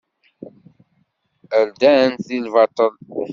[1.67, 2.93] Rdan-t di lbaṭel.